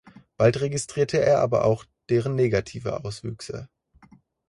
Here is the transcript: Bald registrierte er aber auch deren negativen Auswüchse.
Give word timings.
Bald 0.35 0.59
registrierte 0.61 1.23
er 1.23 1.41
aber 1.41 1.63
auch 1.63 1.85
deren 2.09 2.33
negativen 2.33 2.89
Auswüchse. 2.91 3.69